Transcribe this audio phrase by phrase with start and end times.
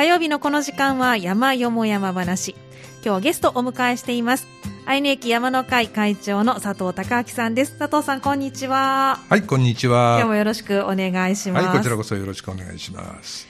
[0.00, 2.52] 火曜日のこの時間は山よも山話。
[2.52, 4.46] 今日はゲストをお迎えしています。
[4.86, 7.78] 愛媛駅山の会会長の佐藤孝明さんです。
[7.78, 9.20] 佐藤さんこんにちは。
[9.28, 10.14] はいこんにちは。
[10.14, 11.66] 今日もよろしくお願いします。
[11.66, 13.46] はいこちらこそよろしくお願いします。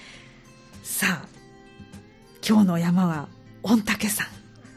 [0.82, 1.28] さあ
[2.44, 3.28] 今日の山は
[3.62, 4.26] 御嶽山。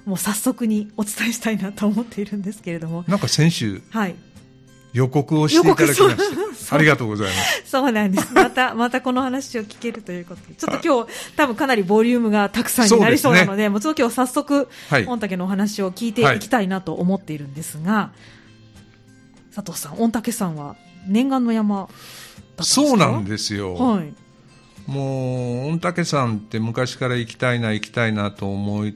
[0.05, 3.03] もう早速にお伝えしたいなと思っているんですけれども。
[3.07, 4.15] なんか先週はい
[4.93, 7.69] 予告をしていただきましたありがとうございます。
[7.69, 8.33] そうなんです。
[8.33, 18.11] また またこの話を聞けるということでちょっと今日多分かなりボリュームがたくさんになりそうなので、ね、もうちょっと今日早速、はい、御嶽のお話を聞いていきたいなと思っているんですが、は
[19.51, 20.75] い、佐藤さん御嶽山は
[21.07, 21.89] 念願の山
[22.61, 24.13] そうなんですよ、はい、
[24.89, 28.95] もう御嶽山って昔から行きたいな行きたいなと思い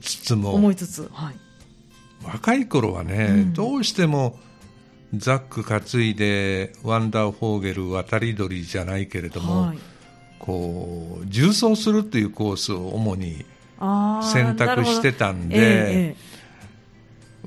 [0.00, 1.34] つつも思いつつ、はい、
[2.24, 4.38] 若い頃はね、うん、どうしても
[5.14, 9.78] ザック担いでワンダーフォーゲル渡り鳥じゃないけれども、はい、
[10.38, 13.46] こう重走するっていうコースを主に
[14.32, 16.16] 選択してたんで、え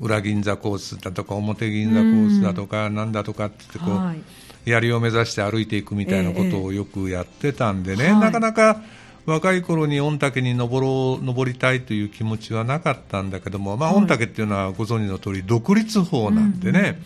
[0.00, 4.22] ー、裏銀座コースだとか表銀座コースだとかなんだとかってこう、はい、
[4.64, 8.82] 槍を目指して歩いていくみたいなことをよくやってたんでね、えー、なかなか
[9.24, 17.04] 若い頃に御嶽に登ろう登りたいという気持ちはなかったんだけども、まあ、御嶽っていうのはご存知の通り独立法なんでね、うんうん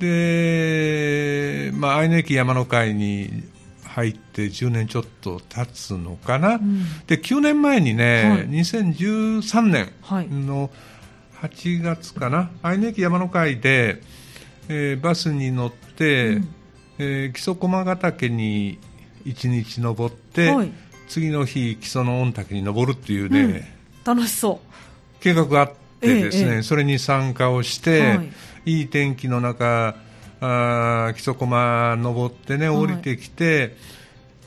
[0.00, 3.44] で、まあ、愛媛駅山の会に
[3.84, 10.70] 入って10年ちょっと経つのかな、うん、で9年前にね、はい、2013年の
[11.42, 14.02] 8月かな、愛媛駅山の会で、
[14.68, 16.54] えー、バスに乗って、うん、
[16.98, 18.78] えー、木曽駒ヶ岳に
[19.24, 20.72] 1日登って、はい、
[21.08, 23.70] 次の日、木曽の御嶽に登るっていうね、
[24.06, 25.20] うん、楽しそう。
[25.20, 28.32] 計画があってですね、ええ、それに参加をして、はい
[28.66, 29.96] いい天気の中、
[30.40, 33.72] あ木曽駒登ってね、降りてきて、はい、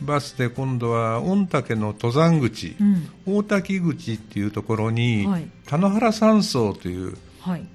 [0.02, 7.18] バスで今度は御嶽の登山口、うん、大滝口っていうところに、はい、田野原山荘という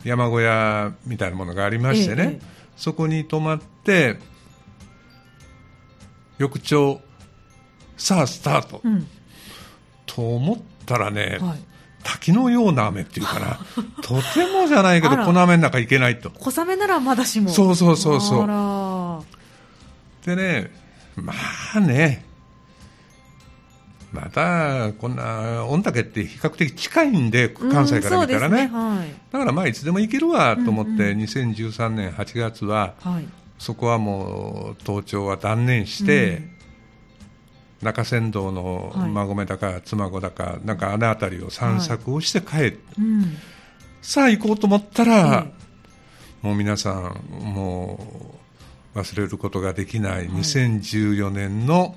[0.04, 2.40] 山小屋みたいなものがありましてね、
[2.76, 4.18] そこに泊まって、
[6.38, 7.00] 翌朝、
[7.96, 9.06] さあスタート、うん、
[10.06, 11.67] と思ったらね、はい
[12.02, 13.58] 滝のような雨っていうかな、
[14.02, 16.30] とてもじゃないけど、この雨の中行けないと。
[16.30, 17.50] 小雨ならまだしも。
[17.50, 20.26] そうそうそうそう。
[20.26, 20.70] でね、
[21.16, 21.32] ま
[21.74, 22.24] あね、
[24.12, 28.72] またこんな御嶽って比較的近いんで、関西から見たらね、ね。
[28.72, 33.28] はい、だからまあいつでも行けるわと思って、うんうん、2013年8月は、はい、
[33.58, 36.57] そこはもう登頂は断念して、うん
[37.82, 43.36] 中山道の馬込だか妻籠だか、なんかあの辺りを散策をして帰って、うん、
[44.02, 45.46] さあ行こうと思ったら、
[46.42, 48.34] もう皆さんも
[48.94, 51.94] う忘れることができない2014年の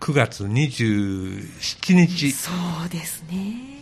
[0.00, 2.50] 9月27日、そ
[2.86, 3.72] うですね。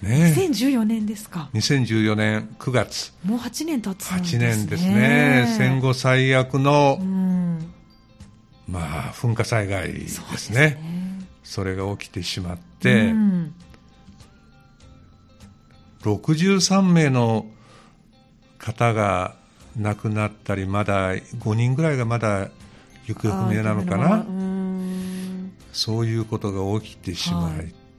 [0.00, 1.50] ね、2014年ですか。
[1.54, 3.12] 2014年9月。
[3.24, 4.46] もう8年経つんですね。
[4.46, 5.54] 8年ですね。
[5.58, 7.74] 戦後最悪の、うん
[8.68, 10.78] まあ、噴火災害ですね、ね、
[11.42, 13.54] それが起きてしまって、うん、
[16.02, 17.46] 63名の
[18.58, 19.36] 方が
[19.76, 22.50] 亡くなったり、まだ5人ぐらいがまだ
[23.06, 24.26] 行方不明なのかな、
[25.72, 27.52] そういうことが起きてしまっ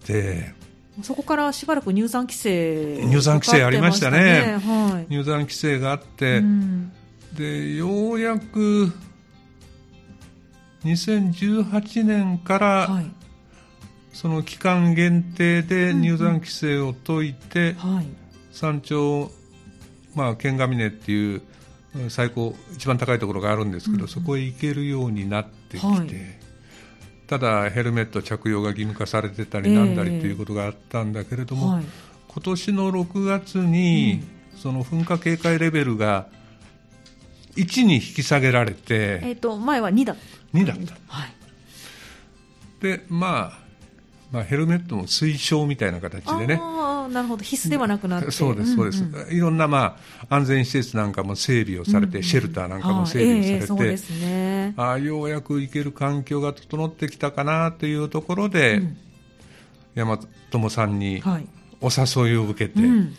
[0.05, 0.53] て、はい、
[1.01, 6.91] そこからしばらく入山規制、入山規制ありましたね、はい、入山規制があって、うん、
[7.33, 8.93] でようやく
[10.83, 13.11] 2018年から、はい、
[14.13, 18.07] その期間限定で入山規制を解いて、うんうんはい、
[18.51, 19.31] 山頂、
[20.15, 21.41] まあ、剣ヶ峰っていう
[22.09, 26.09] 最高一番高いところがあるんですけど、うんうん、そこへ行けるようになってきて、はい、
[27.27, 31.85] ただヘルメット着用が義務化されてたりなんだりということがあったんだけれども、えー、
[32.27, 34.23] 今年の6月に、
[34.55, 36.27] その噴火警戒レベルが
[37.55, 40.15] 1に引き下げられて、えー、と前は2だ
[40.53, 41.33] 2だった、はい、
[42.81, 43.59] で、まあ、
[44.31, 46.61] まあヘルメットも推奨みたいな形でね。
[47.09, 47.43] なるほど。
[47.43, 48.31] 必須ではなくなって。
[48.31, 49.97] そうですそうです、うんうん、いろんな、ま
[50.29, 52.15] あ、安全施設なんかも整備をされて、うん。
[52.17, 58.97] うん、シェルターなんかも整備されて、そうですね、あようやく行ける環境が整ってきたかなというところで、うん、
[59.95, 60.19] 山
[60.51, 61.23] 友さんに
[61.81, 63.15] お誘いを受けて、はいうん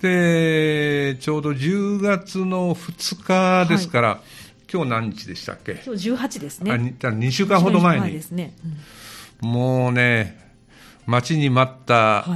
[0.00, 3.22] でちょうど10月の2
[3.64, 4.20] 日ですから、はい、
[4.72, 5.82] 今日何日でしたっけ？
[5.84, 6.72] 今日18ですね。
[6.72, 8.54] あ 2, 2週間ほど前に、ね。
[9.42, 10.38] うん、もうね
[11.06, 12.26] 待ちに待った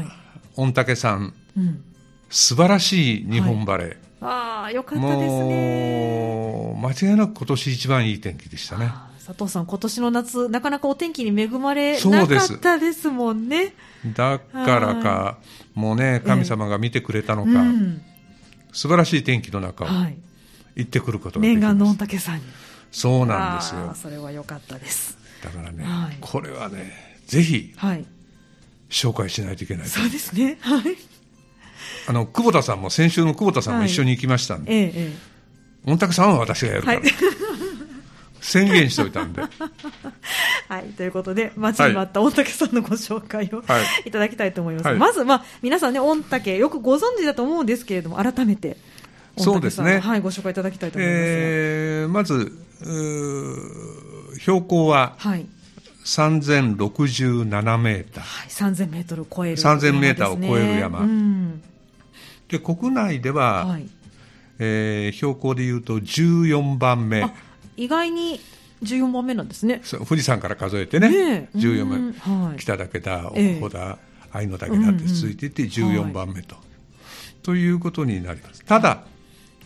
[0.57, 1.85] 御嶽山、うん、
[2.29, 5.25] 素晴らしい日本晴れ、はい、ああよかったですね。
[5.27, 8.93] もう間違いなく今年一番いい天気でしたね
[9.27, 13.73] 佐藤さん、今年の夏、なかなかお天気に恵まれなかったですもんね。
[14.15, 15.39] だからか、
[15.73, 18.03] もうね、神様が見てくれたのか、えーうん、
[18.73, 19.89] 素晴らしい天気の中を
[20.77, 21.75] 行ってくることができます。
[21.75, 22.43] 念願の御嶽さんに。
[22.93, 23.95] そうなんですよ。
[23.95, 25.17] それは良かったです。
[25.43, 26.93] だからね、はい、これはね、
[27.27, 28.05] ぜひ、はい、
[28.91, 30.59] 紹介しないといけないそうですね。
[30.61, 30.83] はい。
[32.09, 35.13] あの、久保田さんも、先週の久保田さんも一緒に行きましたんで、はい、ええ、
[35.87, 37.01] 御嶽さんは私がやるから。
[37.01, 37.09] はい
[38.45, 39.41] 宣言しておいたんで。
[40.69, 44.87] はい、ということで、待ちに待った御嶽さんのご紹介を、はい、いただきたいと思います。
[44.87, 48.77] はい、まず、まあ、皆さんね、御嶽、よくご存知だと思うんですけれども、改めて、
[49.39, 49.99] そうですね。
[49.99, 51.23] はい、ご紹介いただきたいと思います。
[51.25, 52.53] えー、まず、
[54.41, 55.47] 標高は、はい。
[56.05, 58.25] 3067メーター。
[58.25, 59.63] はい、3000メートルを超える、ね。
[59.63, 61.01] 3000メーターを超える山。
[61.01, 61.63] うん、
[62.49, 63.89] で、国内では、はい、
[64.59, 67.25] えー、標高でいうと14番目。
[67.77, 68.41] 意外に
[68.83, 69.83] 14番目なんですね。
[70.07, 73.99] 富士山から数えてね、ね14番目、はい、北岳だ、大だ、
[74.33, 76.65] 愛の岳だって続いていて14番目と、はい、
[77.43, 78.65] ということになります。
[78.65, 79.05] ただ、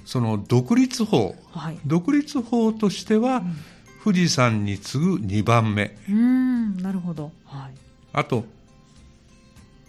[0.04, 3.56] その独立法、はい、独立法としては、うん、
[4.04, 5.96] 富士山に次ぐ2番目。
[6.08, 7.74] うんなるほど、はい、
[8.12, 8.44] あと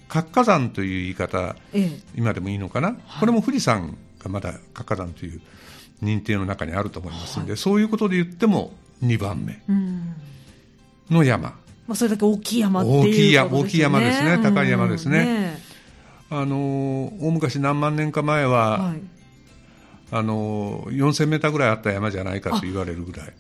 [0.10, 5.42] 活火山という言い方、ええ、今でもいいのかな、これも富士山がまだ活火山という
[6.04, 8.74] 認定の中にあると思いますので、はい、そういうことで言っても
[9.04, 9.62] 2番目
[11.10, 11.58] の山。
[11.88, 15.26] まあ、それだけ大きい山っていう、ね、大きい山大きい山ですね、高い山ですね。
[15.26, 15.60] ね
[16.30, 19.02] あの大昔何万年か前は、はい、
[20.12, 23.34] あの4000メーターぐらいあった山じゃないかと言われるぐらい。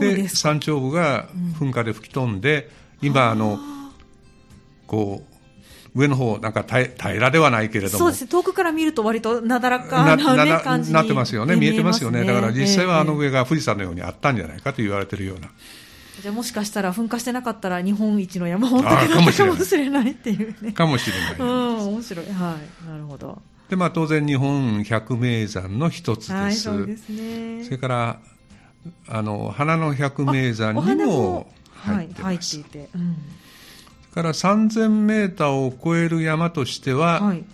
[0.00, 1.28] で山頂部が
[1.58, 2.70] 噴火で吹き飛んで、
[3.02, 3.58] うん、今あの
[4.86, 5.31] こう
[5.94, 15.50] 上の方なんか平らではないけれどもそうですね遠くから見ると割となだらかな,、ね、感じになってますよね見えてますよね、だから実際はあの上が富士山のようにあったんじゃないかと言われてるような。
[16.20, 20.72] じゃあもしかしたら噴火してなかったら日本一の山本だったかもしれないっていうね。
[20.72, 21.34] かもしれない。
[21.38, 22.26] うん、面白い。
[22.26, 22.88] はい。
[22.88, 23.42] なるほど。
[23.68, 26.32] で、まあ当然日本百名山の一つです。
[26.32, 27.64] はい、そうですね。
[27.64, 28.20] それから、
[29.08, 31.90] あの、花の百名山にも入ってます。
[31.90, 32.88] はい、入っていて。
[32.94, 33.16] うん
[34.14, 37.44] から3000メーターを超える山としては、はい、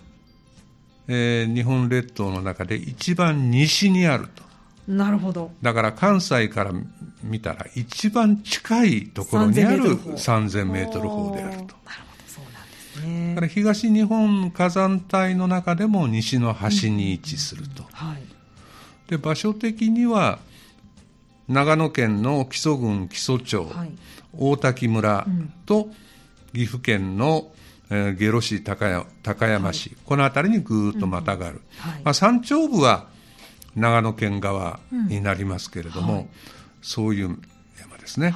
[1.07, 4.43] えー、日本列島の中で一番西にあると。
[4.91, 5.51] なるほど。
[5.61, 6.73] だから関西から
[7.23, 11.57] 見たら一番近いところにある3000メートル方であると。
[11.57, 11.77] なるほど、
[12.27, 13.29] そうなんですね。
[13.35, 17.83] だから東日本火山帯の中でも西の端に位置すると。
[17.93, 18.23] はい、
[19.09, 20.39] で場所的には
[21.47, 23.91] 長野県の木曽郡木曽町、はい、
[24.33, 25.25] 大滝村
[25.65, 25.95] と、うん
[26.53, 27.51] 岐阜県の、
[27.89, 33.07] えー、下呂市高山高山市、はい、この辺りにぐーっとまたがる、うんはい、まあ、山頂部は
[33.75, 36.27] 長野県側になりますけれども、うんはい、
[36.81, 37.37] そういう
[37.79, 38.33] 山ですね。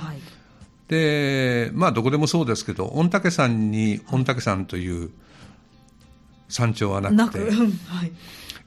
[0.87, 5.09] でまあどこでもそうですけど御嶽山に御嶽山という
[6.49, 7.45] 山頂はなくて、は
[8.05, 8.11] い。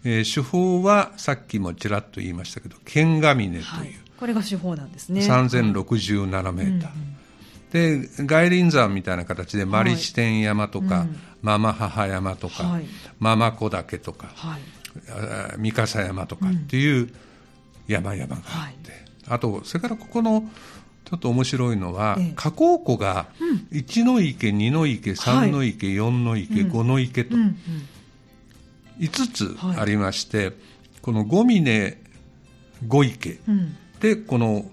[0.04, 3.64] えー、手法はさっきもちらっと言いましたけど剣ヶ峰という、
[4.18, 5.20] これが手法なんですね。
[5.20, 7.15] 3067メーター、うんうん
[7.72, 12.86] で外輪山みたいな形でマリ支天山とか、はいうん、ママ母山とか、はい、
[13.18, 14.60] ママ子岳とか、はい、
[15.58, 17.10] 三笠山とかっていう
[17.88, 18.92] 山々があって、
[19.26, 20.48] うん、あとそれからここの
[21.04, 23.26] ちょっと面白いのは、ええ、河口湖が
[23.70, 27.36] 1の池、2の池、3の池、4の池、5の池と、
[28.98, 30.52] 5つありまして、
[31.02, 31.96] この5峰
[32.88, 33.38] 5池
[34.00, 34.64] でこの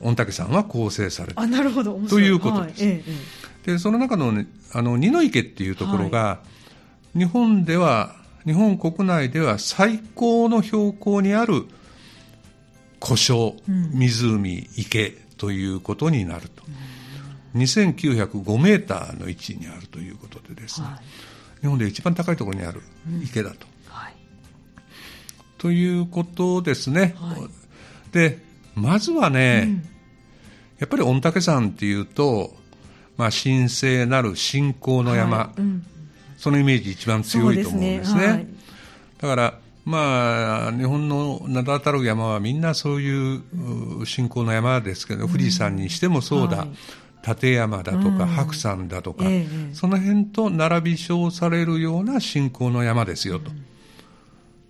[0.00, 1.98] 御嶽山は構成されたあなるほど。
[2.08, 2.84] ということです。
[2.84, 2.92] はい。
[2.92, 3.04] え
[3.66, 6.38] え、でその中の,、ね、あの二の池っていうところが、は
[7.14, 11.66] い、日本では日本国内では最高の標高にある
[13.00, 13.16] 湖
[13.66, 13.90] 沼、
[14.38, 16.62] 湖、池ということになると、
[17.54, 22.82] うん、2905メーターの位置にあるということでですね、はい、日本で一番高いところにある
[23.22, 23.66] 池だと。
[23.88, 24.14] うんはい、
[25.58, 27.14] ということですね。
[28.12, 28.45] で
[28.76, 29.74] まずはね、うん、
[30.78, 32.54] やっぱり御嶽山っていうと、
[33.16, 35.86] まあ、神聖なる信仰の山、はいうん、
[36.36, 38.20] そのイメージ一番強いと思うんですね。
[38.20, 38.32] すね。
[38.32, 38.46] はい、
[39.18, 46.68] だからまあ、日本の名だたる山はみんなそういう信仰の山ですけど、富士山にしてもそうだ、はい、
[47.24, 53.52] 立山だとか、白山だとか、ええ、その辺と並び称されるような信仰の山ですよと。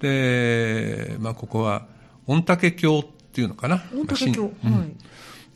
[0.01, 1.87] で、まあ、ここは
[2.27, 3.03] 御嶽峡
[3.37, 3.83] っていうのかな。
[3.95, 4.93] 御嶽峡、うん、はい。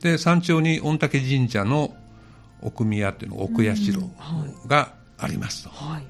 [0.03, 1.97] で、山頂に御嶽神社の
[2.61, 3.73] 奥宮っていうの、奥社
[4.67, 5.71] がありますと。
[5.71, 6.05] はい。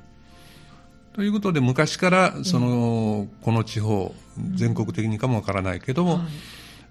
[1.12, 4.12] ということで、昔から、その、この地方、
[4.54, 6.22] 全国的にかもわからないけども、はい、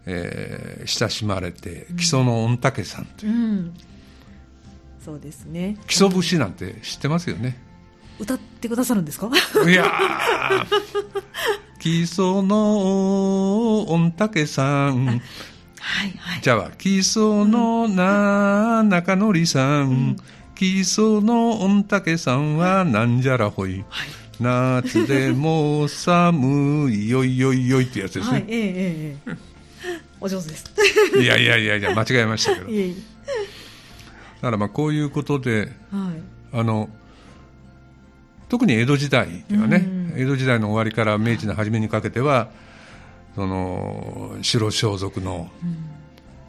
[0.05, 3.73] えー、親しまれて、木曽の御嶽さんという、うん、
[5.03, 5.77] そうですね。
[5.87, 7.68] 木曽節なんて知ってますよね
[8.19, 9.29] 歌ってくださるんですか？
[9.67, 9.85] いや
[11.79, 15.05] 木曽の御嶽さん。
[15.05, 20.17] はいはい、じゃあ木曽のな、中則さん、うん。
[20.55, 24.07] 木曽の御嶽さんはなんじゃらほい、はい、
[24.41, 29.37] 夏でも寒いよいよいよいってやつですね、はい、ええええ、
[30.19, 30.65] お上手です。
[31.17, 32.67] いやいやいやいや間違えましたけど。
[32.69, 32.73] だ
[34.41, 36.11] からまあこういうことで、は
[36.53, 36.89] い、あの
[38.49, 42.49] 特に江戸時代ではね、江戸時代の終わりから明治の初めにかけては
[43.35, 45.99] その白装束の、うん。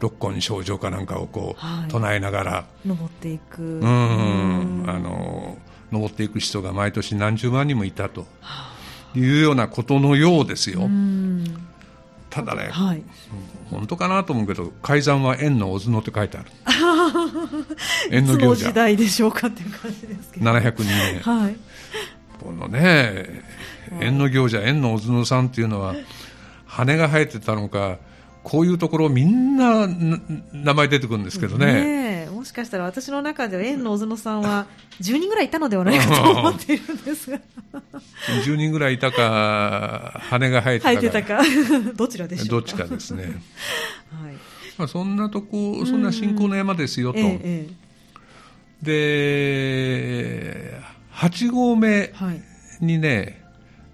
[0.01, 3.61] 六根症状かなんかをこう、はい、唱えながら登っていく。
[3.61, 4.83] うん。
[4.87, 5.57] あの
[5.91, 8.25] 登っていく人が毎年何十万人もいたと
[9.13, 10.89] いうようなことのようですよ。
[12.31, 13.03] ただね、はい、
[13.69, 16.51] 本当かなと思うけど改ざんは縁の小角って書いてある。
[18.09, 18.67] 縁の行者。
[18.67, 20.49] 時代でしょうかっていう感じですけど。
[20.49, 21.55] 702年、はい、
[22.41, 23.43] このね
[23.99, 25.93] 縁の行者縁の小角さんっていうのは
[26.65, 27.97] 羽が生えてたのか
[28.43, 29.87] こういうところみんな
[30.53, 31.65] 名前出てくるんですけどね。
[31.73, 32.00] ね
[32.41, 34.65] もしかしたら私の中では縁の小園さんは
[34.99, 37.39] 10人ぐらいいたのではないかと思っているんですが。
[38.43, 41.43] 10人ぐらいいたか羽が生えてたか。
[41.43, 41.93] 生えてたか。
[41.93, 42.51] どちらでしょうか。
[42.51, 43.25] どっちかですね、
[44.09, 44.37] はい。
[44.75, 47.67] まあ、そんなとこそんな信仰の山ですよと、ええ、
[48.81, 50.81] で
[51.13, 52.11] 8合目
[52.79, 53.40] にね、はい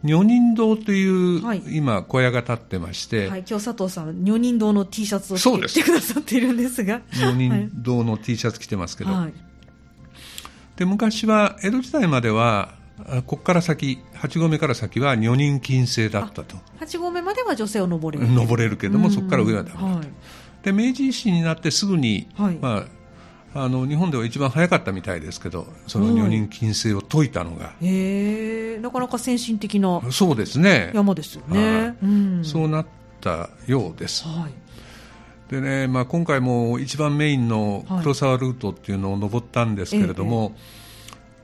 [0.03, 7.01] 女人堂という、はい、今小屋が建ってまして、はい、今日佐藤さん女人堂の T シャツを着てくださっているんですが。
[7.13, 9.33] 女人堂の T シャツ着てますけど、はい、
[10.75, 12.75] で昔は江戸時代までは
[13.25, 16.57] ここから先8合目から先は女人禁制だったと。
[16.79, 18.31] 8合目までは女性を登れる。
[18.31, 20.07] 登れるけどもそこから上はダメだと、はい、
[20.63, 22.27] で明治維新になってすぐに、
[22.61, 22.96] まあ
[23.63, 30.91] あの日本では一番早かったみたいですけどその女人禁制を解いたのが、へえなかなか先進的なそうですね。
[30.93, 32.85] 山ですよね、うん、そうなっ
[33.19, 40.53] たようです、はい、でね、まあ、今回も一番メインの黒沢ルートっていうのを登ったんですけれども、はい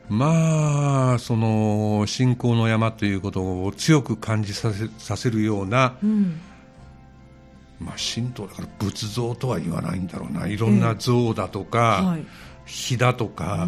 [0.09, 6.41] まあその信仰の山ということを強く感じさせさせるような、うん
[7.79, 10.47] まあ、神道だから仏像とは言わないんだろうな。
[10.47, 12.25] いろんな像だとか、えーはい、
[12.65, 13.67] 火だとか、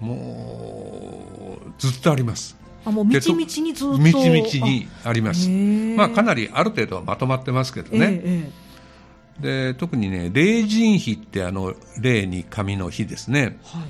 [0.00, 2.56] うん、もうずっとあります。
[2.84, 3.98] あもう道々にずっと。
[3.98, 13.82] 道々にあります、まあ、かなりある程度はまとまってますけどね、えー、で特にね霊人碑ってあの霊に神の碑ですね、はい、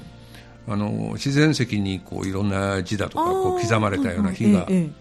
[0.68, 4.92] あの自然石にこういろんな字だとかこう刻まれたような碑が、えー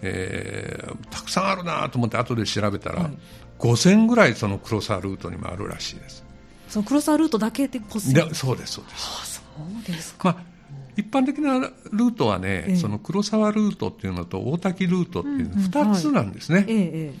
[0.00, 3.18] えー、たくさんあるなと思って後で調べたら、はい、
[3.58, 6.24] 5000ぐらいその黒沢ルートにもあるらしいです。
[6.68, 9.42] その黒沢ルートだけでポスそうですそうです、あ、そ
[9.80, 10.44] うですか、まあ、
[10.96, 17.12] 一般的なルートはね、ええ、その黒沢ルートっていうのと大滝ルートっていうの2つなんですね、うんうんはいえ。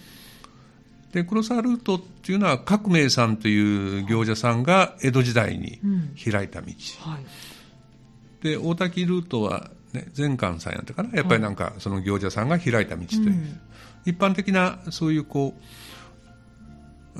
[1.12, 5.80] で黒沢ルートっていうのは革命さんという行者さんが江戸時代に
[6.22, 11.16] 開いた道、うんはい、で大滝ルートは、ね、前官さんやったかな。
[11.16, 13.60] やっぱりなんかその行者さんが開いた道という、うん、
[14.04, 15.62] 一般的なそういうこう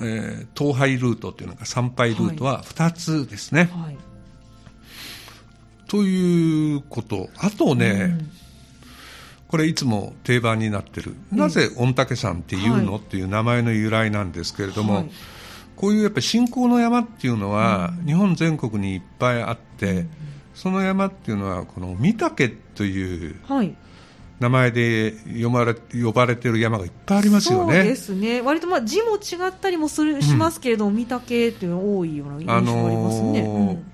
[0.01, 3.71] えー、東拝ルートというのか参拝ルートは2つですね。
[3.73, 3.83] はい。
[3.83, 3.99] はい、
[5.89, 7.31] ということ。
[7.37, 8.31] あとね、うん、
[9.49, 15.09] これいつも定番になってる、なぜ御嶽山っていうの、はい、っていう名前の由来なんですけれども、
[15.77, 20.09] こういうやっぱ信仰の山っていうのは、日本全国にいっぱいあって、うん、
[20.55, 23.77] その山っていうのはこの御嶽という、はい
[24.41, 27.75] 名前で呼ばれ呼ばれてる山がいっぱいありますよね。
[27.75, 28.41] そうですね。
[28.41, 33.41] 割とまあ字も違ったりもするしますけれども、うん、御嶽っていうの多いような印象がありますね。
[33.41, 33.85] あのーうん、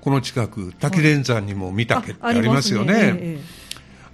[0.00, 2.94] この近く滝連山にも御嶽ってありますよね。
[2.94, 3.02] あ、ね。
[3.02, 3.40] ええ、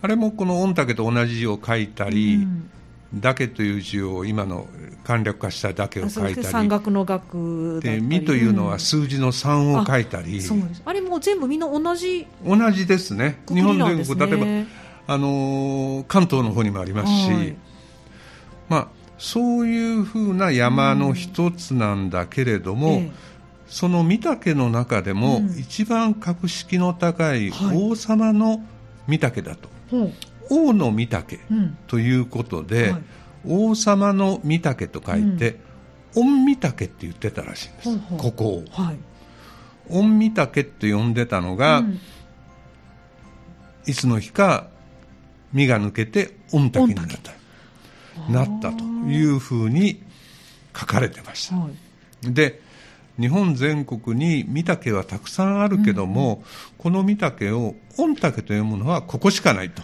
[0.03, 2.37] あれもこの御嶽と同じ字を書いたり。
[2.37, 2.71] うん
[3.21, 4.67] 岳という字を今の
[5.05, 6.47] 簡略化した岳を書いたり。
[6.47, 17.57] 山岳の岳でみというのは数字の3を書いたり、うん、ああれも全部みんな同じ同じですね、ね、日本全国例えばあの関東の方にもありますし、はい、
[18.69, 23.13] まあ、そういうふうな山の一つなんだけれども、うんええ、
[23.69, 28.63] その御嶽の中でも一番格式の高い王様の
[29.09, 30.15] 御嶽だと、はい、
[30.51, 31.41] 王の御嶽
[31.89, 33.03] ということで、うんはい、
[33.71, 35.59] 王様の御嶽と書いて、
[36.15, 38.65] 御御嶽って言ってたらしいんです、ここを。
[38.71, 38.97] はい、
[39.89, 41.83] 御御嶽って呼んでたのが、
[43.87, 44.69] いつの日か
[45.53, 47.33] 実が抜けて御嶽になった。
[48.31, 50.03] なったというふうに
[50.79, 51.57] 書かれてました。
[51.57, 51.69] は
[52.23, 52.61] い、で
[53.19, 56.45] 日本全国に御嶽はたくさんあるけども、うん、
[56.79, 59.83] この御嶽を御嶽というものはここしかないと。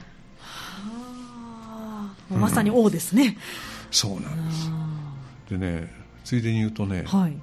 [2.31, 3.37] まさに王ですね、うん、
[3.91, 4.71] そうなんです。
[5.51, 5.93] でね
[6.25, 7.37] ついでに言うとね、はい、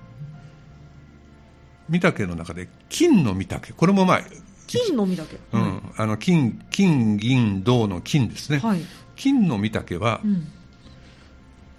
[1.89, 4.21] 御嶽の中で金の御嶽これもまあ
[4.75, 8.81] 金の御嶽、うん、あの金金銀銅の金ですね、はい、
[9.15, 10.47] 金の御嶽は、うん、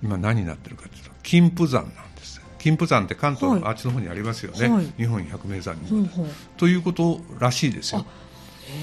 [0.02, 2.40] 今何になってるかというと金峰山なんです。
[2.58, 8.04] 金峰山って関東のあっちの方にありますよね、はい、日本百名山に、はい、ということらしいですよ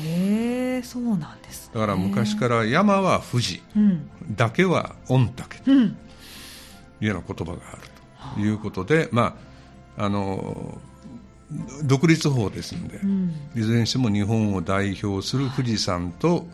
[0.06, 5.96] へえそうなんです、ね、だから昔から山は富士、うん、岳は御嶽という
[7.02, 7.82] ような言葉がある
[8.36, 9.36] ということで、ま
[9.98, 10.80] ああの
[11.84, 16.48] 独立法ですので、うん、いずれにしても日本を代表する富士山と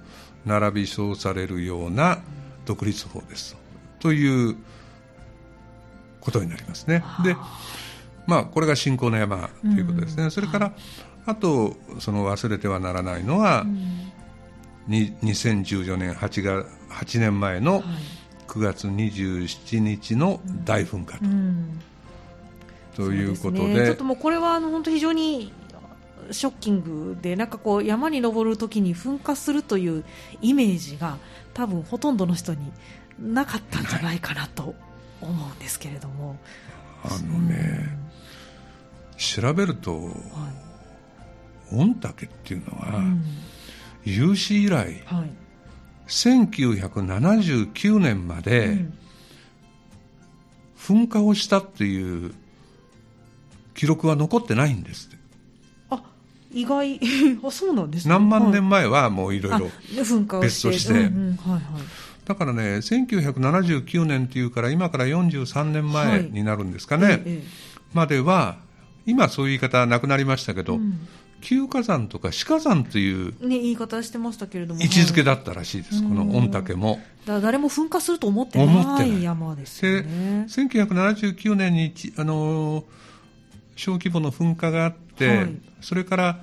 [0.45, 2.19] 並び称されるような
[2.65, 3.55] 独立法です。
[3.99, 4.57] という
[6.19, 7.03] ことになりますね。
[7.23, 7.35] で
[8.27, 10.71] まあ、これが信仰の山ということですね、うん、それから、
[11.25, 14.13] あとその忘れてはならないのは、うん、
[15.23, 17.81] 2014年 8, が8年前の
[18.47, 21.25] 9月27日の大噴火と。
[21.25, 21.81] うん
[22.95, 25.53] ということで、ね、ちょっともうこれはあの本当非常に
[26.31, 30.05] ショッキングでなんかこう山に登るときに噴火するという
[30.41, 31.17] イメージが
[31.53, 32.71] 多分ほとんどの人に
[33.19, 34.75] なかったんじゃないかなと
[35.21, 36.37] 思うんですけれども。
[37.03, 37.55] あのね、
[39.13, 40.09] うん、調べると、は
[41.71, 43.23] い、御嶽っていうのは、うん、
[44.03, 45.29] 有史以来、はい、
[46.07, 48.85] 1979年まで、
[50.77, 52.33] 噴火をしたっていう
[53.79, 55.09] 記録は残ってないんです
[55.89, 56.03] あ
[56.51, 56.99] 意外。
[57.41, 59.39] あそうなんです、ね、何万年前はもうい。
[59.41, 59.71] ろいろ
[60.41, 61.09] 別として、
[62.25, 67.43] だからね1979年っていうから今から43年前になるんですかね、はいええ、
[67.93, 68.57] までは
[69.05, 71.07] 今そういう言い方なくなりましたけど、うん、
[71.39, 74.81] 旧火山とか死火山という、ね、言い方してましたけれども。
[74.81, 76.99] 位置づけだったらしいです、この御嶽も。
[77.25, 80.01] だ誰も噴火すると思ってない山ですよね。
[80.01, 80.07] で
[80.51, 82.83] 1979年にあのー
[83.79, 86.39] 小規模の噴火があって、はい、それから、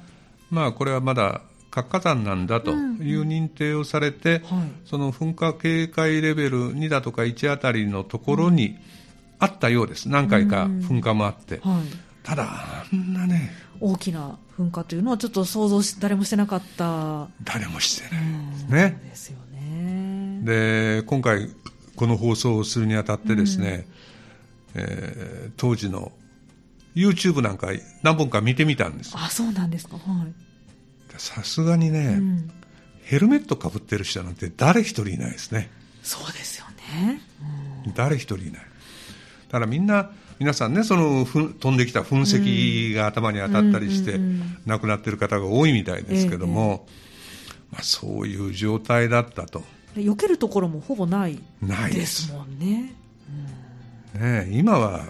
[0.51, 8.79] まあ、これはまだ活火山なんだという認定をされて、うんうんはい、その噴火警戒レベル2だとか1あたりのところに
[9.39, 11.83] あったようです、何回か噴火もあって、はい、
[12.23, 19.01] ただ、あんなね、大きな噴火というのは、ちょっと想像し、誰もしてなかった、誰もしてないですね。
[19.11, 20.41] ですよね。
[20.43, 21.51] で今回、
[21.97, 23.87] この放送をするにあたってですね、
[24.75, 26.13] うん、えー、当時の
[26.97, 27.69] YouTube なんか
[28.03, 29.13] 何本か見てみたんです。
[29.15, 29.97] あそうなんですか。
[29.97, 30.33] はい。
[31.19, 32.51] さすがにね、うん、
[33.03, 35.71] ヘルメットかぶってる人なんて誰一人いないですね。
[36.03, 37.21] そうですよね、
[37.87, 38.61] うん、誰一人いない。
[38.61, 38.61] だ
[39.53, 44.19] からみんな皆さんねそのふ飛んできた噴石が頭に当たったりして、
[44.67, 49.63] 亡くなっている方が多いみたいですけども、ええ、まあ、そういう状態だったと。
[49.95, 51.41] 避けるところもほぼない
[51.93, 52.95] ですもんね。
[54.15, 55.07] ね今は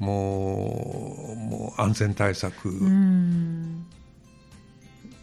[0.00, 2.70] もうもう安全対策、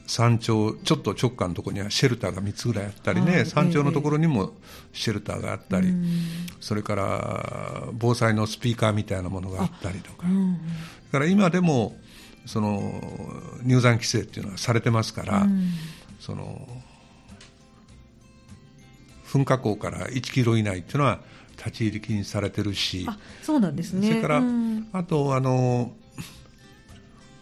[0.06, 4.54] 山頂ちょっと直下のところにはシェルターが3つぐらいあったりね、山頂のところにも
[4.94, 5.94] シェルターがあったり、
[6.62, 11.98] それから防災のスピーカーみたいなものがあったりとか、だから今でも
[12.46, 13.02] その
[13.64, 15.48] 入山規制っていうのはされてますから、
[16.20, 16.68] その
[19.26, 21.20] 噴火口から1キロ以内っていうのは
[21.58, 23.08] 立ち入り禁止されてるし。
[23.42, 24.08] そうなんですね。
[24.08, 25.92] それから、うん、あとあの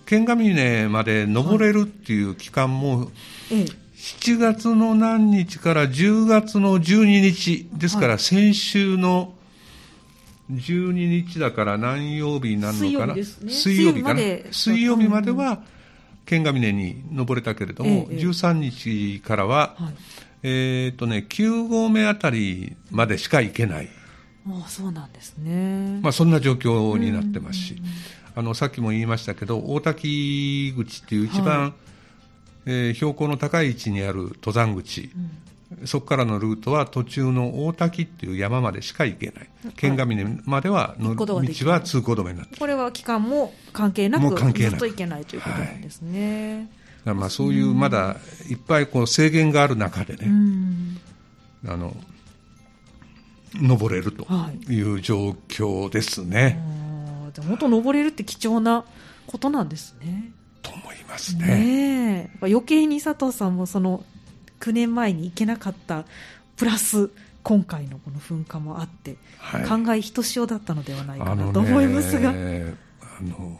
[0.06, 3.08] 剣ヶ峰まで登れるっていう期間も、はい、
[3.96, 9.34] 7月の何日から10月の12日ですから先週の
[10.52, 13.16] 12日だから何曜日になるのかな？
[13.16, 14.22] 水曜日、かな？
[14.52, 15.32] 水曜日まで。
[15.32, 15.64] は
[16.26, 19.94] 剣ヶ峰に登れたけれども、ええ、13日からは、はい、
[20.44, 23.90] えっ、とね9合目あたりまでしか行けない。
[24.48, 27.76] あそうなんですね、まあ、そんな状況になってますし、
[28.36, 31.74] あのさっきも言いましたけど大滝口っていう一番、はい、
[32.66, 35.10] えー、標高の高い位置にある登山口、
[35.82, 46.70] うん、そこからのルートは途中の大滝っていう山までしか行けない、剣ヶ峰まではの道は通行止めになってこれは期間も関係なく関係ずっと行けないということなんですね。
[47.04, 48.18] はい、まあそういうまだ
[48.50, 50.28] いっぱいこう制限がある中でね、
[51.68, 51.96] あの
[53.62, 54.28] 登れると
[54.70, 56.62] いう状況ですね。
[57.36, 58.86] はい、本当登れるって貴重な
[59.28, 60.32] ことなんですね。
[60.62, 61.46] と思いますね。
[61.46, 64.04] ね余計に佐藤さんもその
[64.60, 66.06] 9年前に行けなかった
[66.56, 67.10] プラス
[67.44, 72.30] 今回のこの噴火もあって、はい、考えひとしおだったのではないかなと思いますが。
[72.30, 72.34] あ
[73.24, 73.60] の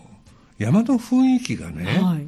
[0.58, 2.28] 山の雰囲気がね、はい、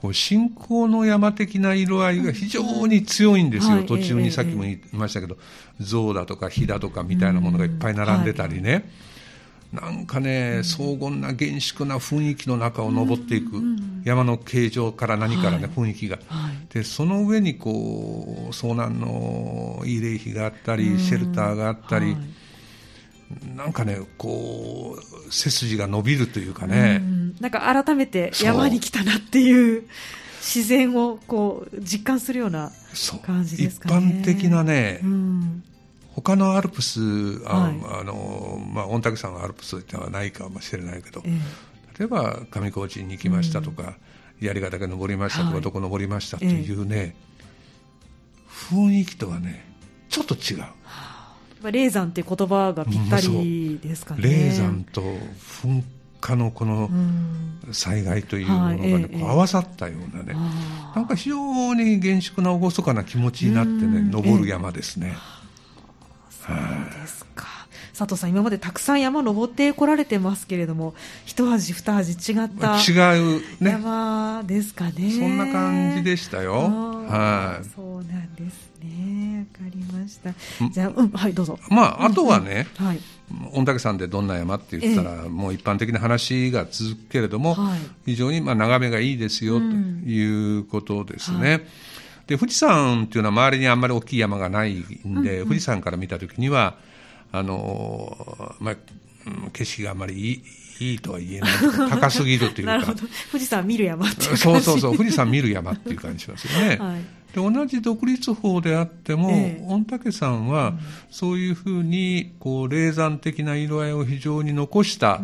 [0.00, 5.36] こう信仰の山的な色合いが非常に強いんですよ、はい、途中にさっきも言いましたけど、
[5.78, 8.90] 象だとか火だとかみたいなものがいっぱい並んでたりね、
[9.74, 13.62] なんかね、荘厳な厳粛な雰囲気の中を登っていく、
[14.02, 16.18] 山の形状から何からね、雰囲気が、
[16.72, 22.16] でその上にこう遭難の慰霊碑があったり、シェルターがあったり。
[23.56, 26.98] なんかね、こう、背筋が伸びるというかね。
[26.98, 27.36] ん。
[27.40, 29.84] なんか改めて山に来たなっていう
[30.40, 32.72] 自然をこう実感するような
[33.22, 34.20] 感じですかね。
[34.22, 35.62] 一般的なね、うん、
[36.14, 37.00] 他のアルプス、
[37.46, 43.96] あ、はい、あの、まあ、御嶽山のアルプスではないかもしれないけど、えー、例えば上高地に行きましたとか、
[44.40, 49.64] うん、槍ヶ岳登りましたとか、はい、どこ登りましたというね、えー、雰囲気とはね、
[50.08, 50.64] ちょっと違う。
[51.70, 54.22] 霊山っていう言葉がぴったりですかね。
[54.22, 55.02] 霊山と
[55.62, 55.82] 噴
[56.20, 56.90] 火のこの
[57.72, 60.34] 災害というものがね、こう合わさったようなね、
[60.94, 65.16] なんか非常に厳粛な厳かな気持ちになってね、登る山ですね。
[66.30, 66.56] そう
[67.00, 67.19] ですか。
[68.00, 70.94] 佐藤さん、今までたくさん山登ってこられてますけれども、
[71.26, 75.10] 一味二味違った違う、ね、山ですかね。
[75.10, 76.54] そんな感じでしたよ。
[76.54, 77.64] はい。
[77.76, 79.46] そうなんですね。
[79.52, 80.32] わかりました。
[80.70, 81.58] じゃあ、うん、はい、どうぞ。
[81.68, 83.00] まあ、あとはね、うんはい、
[83.52, 91.50] 御嶽山でどんな山って言ったら、えもう一般的な話が続くけれども、はい、非常にまあ眺めがいいですよということですね。
[91.50, 91.62] はい
[92.26, 96.76] で富士山っていうのは周りにあんまり大きい山がないんで、うんうん、富士山から見たときには
[97.32, 98.76] あのまあ、
[99.52, 100.42] 景色があまりいい
[100.80, 101.50] いいとは言えない
[101.90, 102.94] 高すぎるというか。
[103.30, 104.96] 富士山見る山っていうそうそうそう。
[104.96, 107.00] 富士山見る山っていう感じしますよね、 はい、
[107.34, 110.78] で同じ独立法であっても、え御嶽山は
[111.10, 115.20] そういうふうにこう霊山的な色合いを非常に残した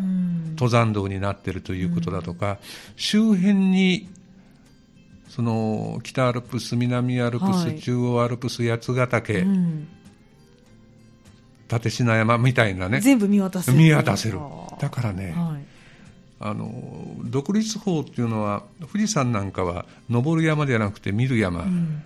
[0.51, 2.57] 登山道になっているということだとか、うん、
[2.95, 4.09] 周辺に
[5.27, 9.87] その北アルプス南アルプス、はい、中央アルプス八ヶ岳、うん
[11.71, 12.99] 立品山みたいなね。
[12.99, 14.39] 全部見渡せる見渡せる。
[14.79, 15.63] だからね、はい、
[16.39, 16.71] あの
[17.25, 22.03] 独立法っていうのは富士山なんかは登る山ではなくて見る山、うん。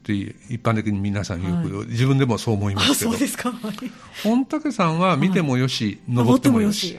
[0.00, 3.16] って一般的に皆さんよく、はい、自分でもそう思いますけど、御
[4.44, 6.96] 嶽山は見てもよし、はい、登ってもよし、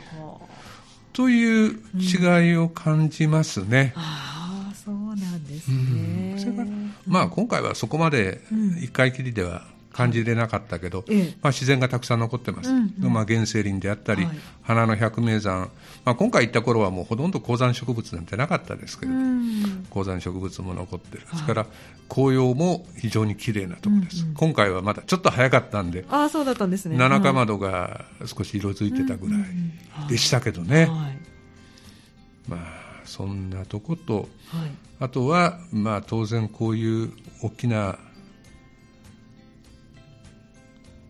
[1.13, 3.93] という違いを感じますね。
[3.95, 6.33] うん、ああ、そうなんですね。
[6.33, 6.67] うん、それから、
[7.07, 8.41] まあ今回はそこまで
[8.83, 9.65] 一回きりでは
[9.97, 15.71] 感じれなかったけど、ええ、まあ、自然がたくさん残ってます、うんうん、まあ、原生林であったり、はい、花の百名山、
[16.05, 21.65] まあ、今回行った頃はもうほとんど高山植物なんてなかったですけれど、うん、高山植物も残ってる、ですから
[22.07, 26.95] 紅葉も非常に綺麗なところです、うんうん、今回はまだちょっと早かったんであそうだったんですね。
[26.95, 30.89] 七かまどが少し色づいてたぐらいでしたけどね、
[32.47, 34.27] まあそんなとこと、はい、
[34.99, 37.97] あとは、まあ、当然こういう大きな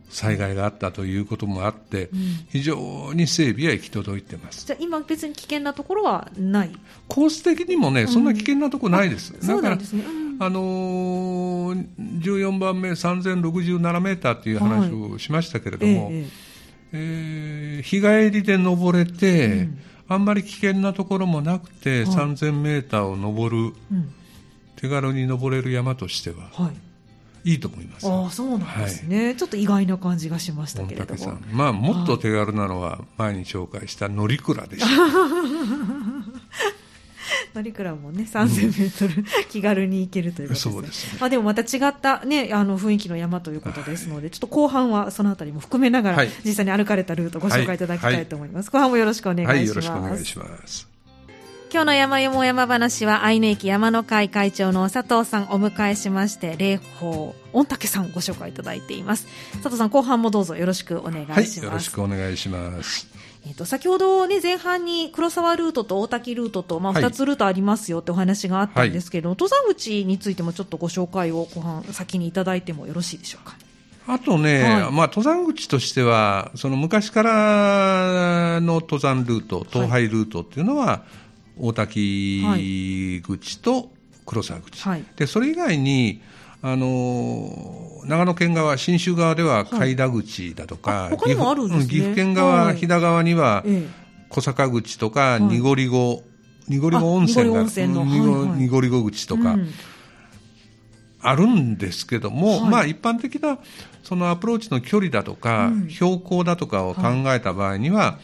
[0.09, 4.65] 災害があったということもあって、うん、非常に整備は行き届いてます。
[4.65, 6.71] じゃあ今、別に危険なところはない？
[7.07, 9.95] コース的にもね、そんな危険なところないです、うん、だから、ねう
[10.37, 11.87] ん、あのー、
[12.21, 16.27] 14番目、3067メーターという話をしましたけれども、はい、えー、
[16.93, 19.67] えー、日帰りで登れて、
[20.07, 23.73] あんまり危険なところもなくて、はい、3000メーターを登る、
[24.77, 26.49] 手軽に登れる山としては。
[26.53, 26.86] はい
[27.47, 28.05] いいと思います。
[28.05, 31.37] あそうなんですね、はい、ちょっと意外な感じがしましたけれども。
[31.53, 34.87] まあ、もっと手軽なのは、前に紹介した乗鞍でした。
[37.55, 40.73] 乗鞍もね、3000メートル、気軽に行けるということですね。
[40.73, 41.17] そうですね。
[41.21, 48.69] まあでもまた違ったね、あの雰囲気の山ということですので、はい、ちょっと後半はそのあたりも含めながら、実際に歩かれたルートご紹介いただきたいと思います。
[48.71, 49.57] 後半もよろしくお願いします。
[49.57, 50.96] はい、よろしくお願いします。
[51.69, 59.27] 今日の山よも山話は愛媛駅山の会会長の佐藤さんお迎えしまして霊峰御嶽さんご紹介いただいています。
[59.55, 63.09] 佐藤さん後半もどうぞよろしくお願いします、はい、よろしくお願いします、
[63.45, 73.57] えーと、先ほど、ね、前半に黒沢ルートと大滝ルートと、まあ、2つルートありますよってお話があったんですけど、はい、登山口についてもちょっとご紹介を後半先にいただいてもよろしいでしょうか？
[74.07, 81.26] あとね、はい、まあ、登山口としては、その昔からの登山ルート、東海ルートっていうのは、はい
[81.59, 83.89] 大滝口と
[84.25, 86.21] 黒沢口、はい、でそれ以外に
[86.61, 93.63] あの長野県側、信州側では海田口だとか、はい、岐阜ね、岐阜県側、はい、飛騨側には
[94.29, 96.23] 小坂口とか、濁り子、
[96.67, 99.69] 濁り子温泉が、濁り子口とか、うん、
[101.21, 103.59] あるんですけども、はい、まあ一般的な
[104.03, 108.19] そのアプローチの距離だとか、うん、標高だとかを考えた場合には、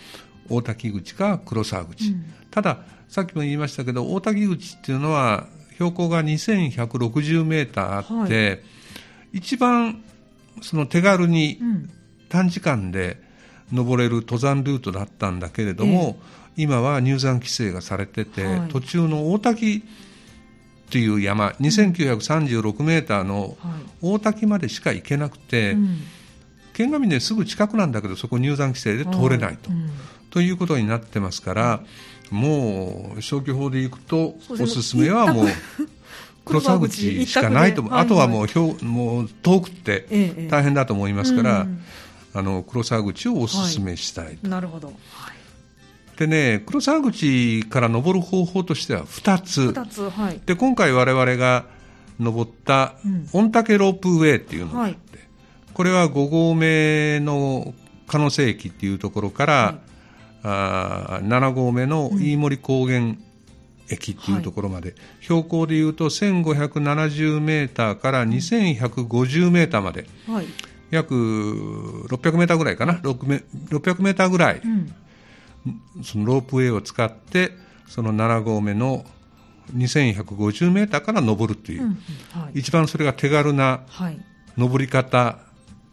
[0.49, 2.79] 大滝口か黒沢口、うん、ただ
[3.13, 8.59] さっきも言いましたけど大滝口っていうのは標高が2160メーターあって、はい、
[9.33, 10.03] 一番
[10.63, 11.59] その手軽に
[12.29, 13.21] 短時間で
[13.71, 16.17] 登れる登山ルートだったんだけれども、
[16.57, 19.83] え今は入山規制がされてて、はい、途中の大滝
[20.87, 23.57] っていう山2936メーターの
[24.01, 25.99] 大滝までしか行けなくて、うん、
[26.73, 29.91] 剣ヶ峰すぐ近くなんだけどそこ入山規制で通れないと、うん、
[30.31, 31.83] ということになってますから、
[32.33, 35.47] もう消去法で行くとおすすめはもう
[36.45, 41.67] 黒沢口しかないと思う、あとはもう,、はい、もう遠くって大変だと思いますから、
[42.33, 44.91] あの黒沢口をおすすめしたい、なるほど、
[46.17, 49.61] でね、黒沢口から登る方法としては2つ。
[49.61, 50.41] 2つ、はい。
[50.45, 51.65] で、今回我々が
[52.19, 52.95] 登った
[53.31, 55.27] 御嶽ロープウェイっていうのがあって、うんはい、
[55.73, 57.73] これは5合目の
[58.07, 59.92] 鹿野瀬駅っていうところから、はい、
[60.43, 63.15] あ7合目の飯森高原
[63.89, 70.45] 駅っていうところまで、うんはい、標高でいうと1570メーターから2150メーターまで、はい、
[70.91, 74.61] 約600メーターぐらいかな、600メーターぐらい。
[74.63, 74.93] うん。
[76.03, 77.51] そのロープウェイを使って
[77.87, 79.05] その7合目の
[79.73, 81.89] 2150メーターから登るという、うん
[82.31, 83.81] はい、一番それが手軽な
[84.57, 85.37] 登り方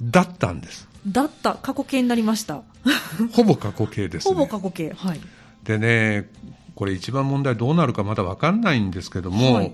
[0.02, 0.88] だったんです。
[1.06, 1.54] だった。
[1.54, 2.62] 過去形になりました。
[3.32, 4.92] ほぼ過去形です、ね、ほぼ過去形。
[4.92, 5.20] はい。
[5.64, 6.30] でね、
[6.74, 9.72] これ一番問題どうなるかまだ分かんないんですけども、はい、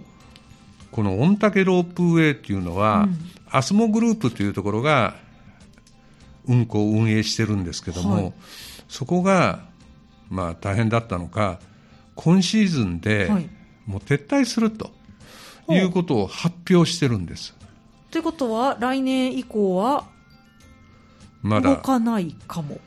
[0.90, 3.18] この御嶽ロープウェイっていうのは、うん、
[3.50, 5.16] アスモグループというところが
[6.48, 8.32] 運行を運営してるんですけども、はい、
[8.88, 9.66] そこが
[10.30, 11.60] まあ、大変だったのか、
[12.14, 13.28] 今シーズンで
[13.86, 14.90] もう撤退すると
[15.68, 17.54] いうことを発表してるんです。
[18.10, 20.04] ということは、来年以降は
[21.44, 22.78] 動かないかも。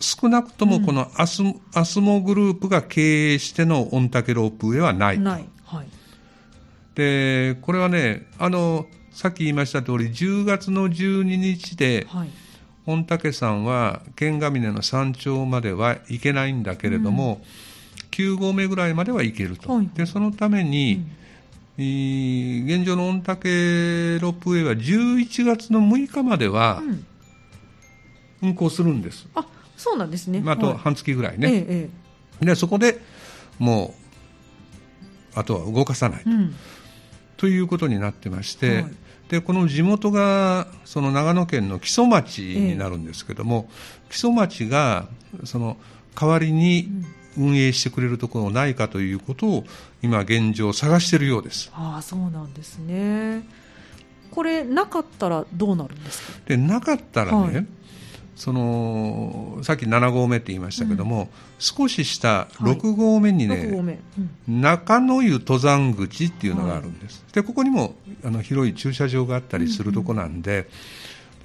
[0.00, 1.42] 少なくともこのアス,、
[1.74, 5.86] アスモグループが経営しての御嶽ロープウェイはないない、はい、
[6.94, 12.28] でこれはねあのさっき言いました通り10月の12日で、はい。
[12.88, 21.04] 御嶽山は剣ヶ峰の山頂までは行けないんだけれども、うん、9合目ぐらいまでは行けると、はい、でそのために、
[21.78, 26.80] うん、現状の御嶽ロープウェイは11月の6日までは
[28.40, 29.46] 運行するんです、うん、あ
[29.78, 31.88] そうなんですね、まあ、あと半月ぐらいね、え
[32.42, 33.00] え、でそこで
[33.58, 33.94] も
[35.34, 36.28] うあとは動かさないと,、
[37.38, 38.94] ということになってまして、はい。
[39.28, 43.72] でこの地元がその長野県の木曽町になるんですけども、え
[44.10, 45.08] 木曽町が
[45.44, 45.76] その
[46.18, 46.88] 代わりに
[47.36, 49.64] 運営してくれるところないかということを
[50.02, 51.70] 今現状探しているようです。
[51.74, 53.42] ああそうなんですね。
[54.30, 56.38] これなかったらどうなるんですか？
[56.46, 57.66] でなかったらね、はい、
[58.38, 70.58] そのさっき7合目って言いましたけども、うん、少し下6合目にね、はいうん、中野湯登山口っていうのがあるんです、はい、でここにもあの広い駐車場があったりするとこなんで、うん。
[70.58, 70.68] うん、だ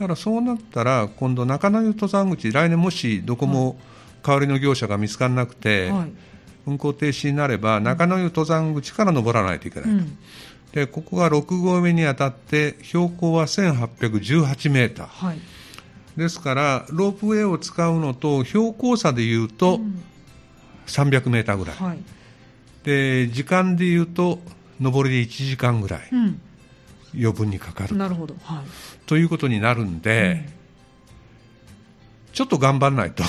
[0.02, 3.80] からそうなったら今度中野湯登山口来年もしどこも
[4.22, 6.12] 代わりの業者が見つからなくて、はい、
[6.68, 9.96] 運行停止になれば中野湯登山口から登らないといけないと。
[9.96, 10.18] うん。
[10.74, 15.40] でここが6合目にあたって標高は1818メーター、はい、
[16.18, 19.80] ですからロープウェイを使うのと標高差でいうと
[20.86, 22.00] 300メーターぐらい、はい、
[22.84, 24.40] で時間でいうと
[24.80, 26.02] 上りで1時間ぐらい、
[27.14, 27.96] 余分にかかる。
[27.96, 28.66] なるほど、はい、
[29.06, 30.46] ということになるんで、
[32.28, 33.24] うん、ちょっと頑張らないと。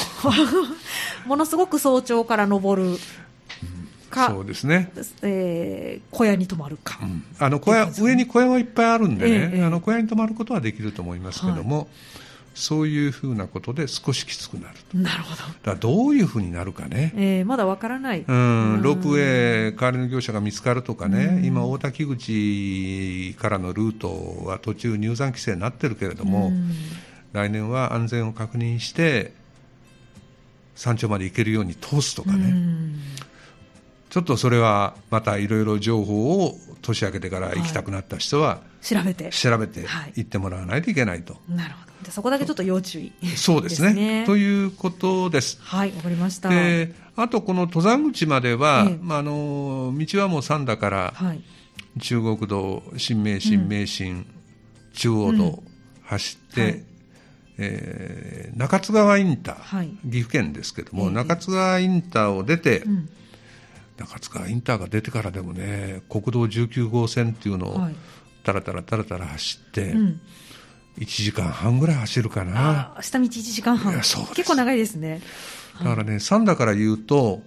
[1.26, 2.98] ものすごく早朝から登る
[4.10, 4.90] か、そうですね、
[5.22, 11.86] えー、小屋に泊まるか、うん、あの小屋上に小屋はいっぱいあるんでね、えー、あの小屋に泊まることはできると思いますけども、はい
[12.54, 14.96] そういうふうなことで少しきつくなると。
[14.96, 15.42] なるほど。
[15.62, 17.12] だどういうふうになるかね。
[17.16, 18.24] えー、まだわからない。
[18.26, 26.52] うん、ロープウェイ、代わりの業者が見つかるとかね、今、大滝口からのルートは途中入山規制になってるけれども、
[27.32, 29.32] 来年は安全を確認して、
[30.76, 32.54] 山頂まで行けるように通すとかね。
[34.10, 41.36] ちょっとそれはまたいろいろ情報を年明けてから行きたくなった人は、調べて調べて行ってもらわないといけないと。
[41.48, 41.83] なるほど。
[42.02, 44.24] でそこだけちょっと要注意、そうですね。
[44.26, 45.58] ということです。
[45.62, 46.48] はい、わかりました。
[46.48, 51.40] で、あとこの登山口までは、ええ、まあ、あの、道はもう三田から、はい、
[52.00, 54.26] 中国道、新名神、名神、
[54.94, 55.62] 中央道
[56.02, 56.84] 走って、うんはい、
[57.58, 63.08] えー、中津川インター、はい、岐阜県ですけども、え、中津川インターを出て、うん、
[63.98, 67.88] 中津川インターが出てからでもね、国道19号線っていうのを、
[68.42, 70.20] たらたらたらたら走って、うん、
[70.98, 72.94] 1時間半ぐらい走るかな。
[73.00, 73.94] 下道1時間半。
[73.94, 75.20] 結構長いですね。
[75.78, 77.42] だからね、三田から言うと、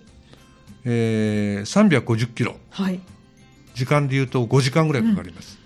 [0.83, 2.57] えー、350キロ。
[2.69, 2.99] はい。
[3.73, 5.57] 時間で言うと5時間ぐらいかかります。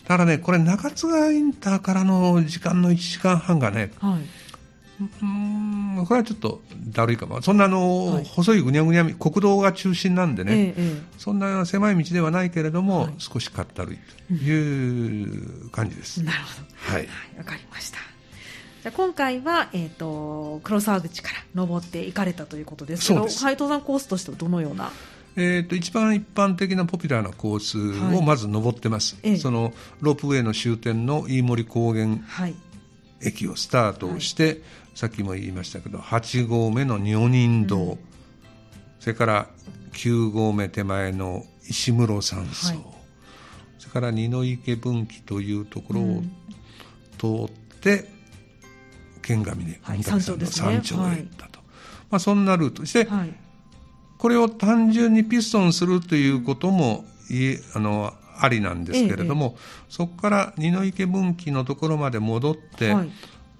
[0.00, 4.20] ん、だからね、これ中津川インターからの時間の1時間半がね、はい、
[5.22, 16.22] うんこれはちょっとだるいかも、そんなあの、はい、細いぐにゃぐにゃ国道が中心なんでね、ええ、そんな狭い道ではないけれども、はい、少しかったるいという感じです。
[16.22, 17.98] なるほど、はい、わ、かりました。
[18.82, 24.90] じゃ今回は、えーと、黒沢口から登っていかれたということですけど、はい、登山コースとしてはどのような？
[25.34, 27.78] えーと、一番一般的なポピュラーなコース
[28.18, 32.18] をまず登ってます、はい、そのロープウェイの終点の飯森高原
[33.22, 34.60] 駅をスタートして、はい、
[34.94, 37.98] さっきも言いましたけど8合目の女人堂、うん、
[39.00, 39.46] それから
[39.92, 42.78] 9合目手前の石室山荘、はい、
[43.78, 46.22] それから二の池分岐というところを
[47.18, 48.08] 通って、
[49.22, 51.60] 剣ヶ峰、はい、山頂ですね、山頂へ行ったと、
[52.10, 52.84] まあ、そんなルート。
[52.84, 53.08] して、
[54.18, 63.10] これを単純にピストンするということもいあのありなんですけれども、ええ、そこから二の池分岐のところまで戻って、はい、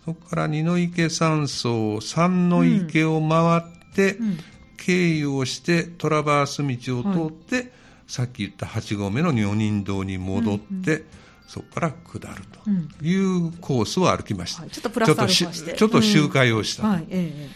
[0.04, 3.62] そこから二の池山荘三の池を回っ
[3.94, 4.38] て、うん、
[4.76, 7.70] 経由をしてトラバース道を通って、はい、
[8.08, 11.04] さっき言った8合目の女人堂に戻って、うんうん、
[11.46, 16.92] そこから下るというコースを歩きました、はい、ちょっとプラスアルファちょっと周回をした、うん。
[16.94, 17.06] はい。
[17.10, 17.48] え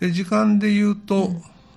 [0.00, 1.30] で時間で言うと、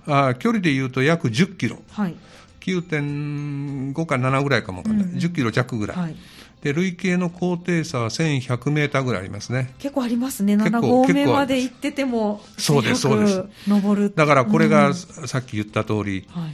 [0.06, 2.14] うん、あ距離で言うと約10キロ、はい、
[2.60, 6.16] 9.5か7ぐらいかもわかんない、うん、10キロ弱ぐらい、はい、
[6.62, 9.74] で累計の高低差は1100メーターぐらいありますね。
[9.78, 10.54] 結構ありますね。
[10.54, 13.44] 7合目まで行っててもそうですそうです。
[13.68, 16.52] 登るだからこれがさっき言った通り、うん、はい。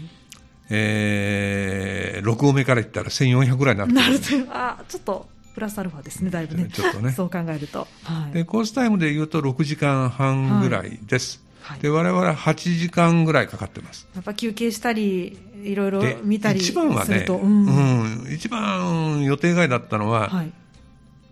[0.71, 6.69] えー、6合目からいったら1400ぐらいになるなるとあちょっとプラスアルファですねだいぶね。
[6.73, 7.13] ちょっとね。
[7.13, 14.09] そう考えると、はい、でコースタイムでいうと6時間半ぐらいです、はい、で我々は8時間ぐらいかかってます。
[14.15, 20.53] やっぱ休憩したりいろいろ見たりすると一番はね、うん、うん、一番予定外だったのは、はい、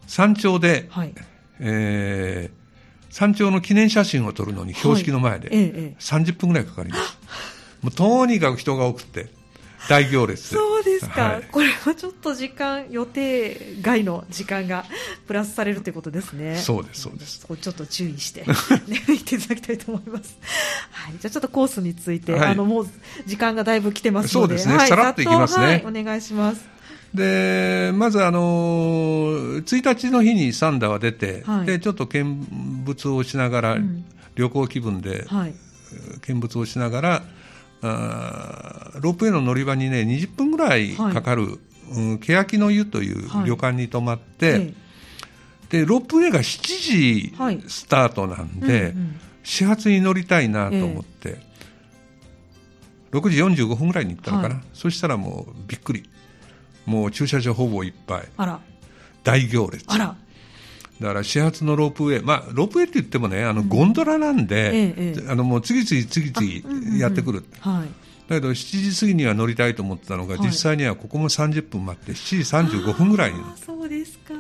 [0.07, 1.14] 山頂で、はい、
[1.61, 5.51] えー、山頂の記念写真を撮るのに標識の前で
[5.99, 7.18] 30分ぐらいかかります、
[7.83, 9.29] もうとにかく人が多くて
[9.88, 10.55] 大行列。
[10.55, 14.85] そうですか、はい、これはちょっと時間予定外の時間が
[15.27, 16.57] プラスされるということですね。
[16.57, 17.47] そうですそうです。
[17.61, 18.42] ちょっと注意して、
[18.87, 20.37] ね、行っていただきたいと思います、
[20.90, 22.88] はい、じゃあちょっとコースについて、はい、あのもう
[23.27, 24.49] 時間がだいぶ来てますので。
[24.49, 26.73] そうですね、はい、さらっといきますね、はい、お願いします。
[27.14, 32.25] でまず、あの1日の日にサンダーは出て、はい、でちょっと見
[32.85, 35.27] 物をしながら、うん、旅行気分で、
[36.27, 37.23] 見物をしながら
[37.83, 41.53] あロープウェイの乗り場にね20分ぐらいかかる、はい
[41.95, 44.75] うん、欅の湯という旅館に泊まって、はい、
[45.68, 51.38] でロープウェイが7時スタートなんで、はいうんうん、始発に乗りたいなと思って、
[53.12, 56.09] えー、6時45分ぐらいに行ったのかな、はい、そしたらもうびっくり。
[56.87, 58.29] もう駐車場ほぼいっぱい。
[59.23, 59.85] 大行列。
[59.88, 60.16] あら
[61.03, 67.73] だから始発のロープウェイ、まあ、ロープウェイって言ってもね、あのゴンドラなんで、うん、あのもう次々次々やってくる、うん。
[67.73, 67.88] うん、はい、
[68.29, 73.41] だけど7時過ぎには乗りたいと思ってたのが、はい、実際にはここも30分待って、7時35分ぐらいに。
[73.67, 74.35] そうですか、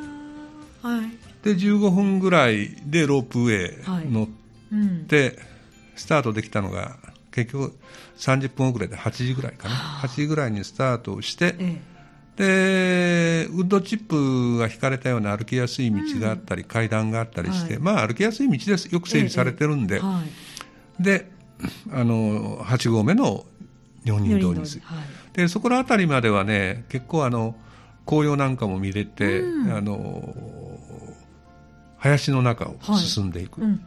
[0.82, 1.10] はい、
[1.44, 5.36] で15分ぐらいでロープウェイ乗って、はい、
[5.96, 6.96] スタートできたのが、
[7.32, 7.76] 結局
[8.18, 11.91] 30分遅れで8時ぐらいかな、8時ぐらいにスタートをして、ええ
[12.36, 18.86] でウッドチップが引かれたような歩きやすい道があったり、うん、階段があったりして、はい、まあ歩きやすい道です。
[18.86, 20.22] よく整備されてるんで、ええは
[21.00, 21.30] い、で
[21.92, 23.44] あの8合目の
[24.04, 24.76] 日本人通りにす。
[24.76, 27.54] る、はい、でそこら辺りまではね結構あの
[28.06, 30.34] 紅葉なんかも見れて、うん、あの
[31.98, 33.84] 林の中を進んでいく、うん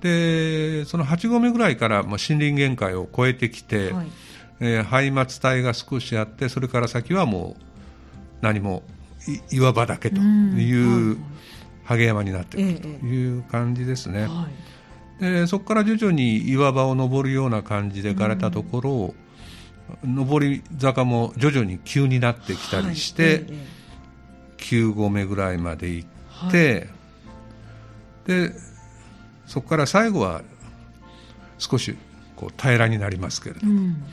[0.00, 4.06] でその8合目ぐらいから、まあ、森林限界を越えてきて、はい。
[4.60, 7.65] えー、松帯が少しあってそれから先はもう
[8.40, 8.82] 何も
[9.50, 11.18] 岩場だけという
[11.84, 14.28] ハゲ山になってくるという感じですね。
[15.20, 19.14] でそこから徐々に岩場を登るような感じで枯れたところを、
[20.04, 23.44] 上り坂も徐々に急になってきたりして、はい、
[24.58, 26.06] 9合目ぐらいまで行
[26.48, 26.88] って、
[28.26, 28.52] はい、で
[29.46, 30.42] そこから最後は
[31.58, 31.96] 少し
[32.34, 34.04] こう平らになりますけれども、うん、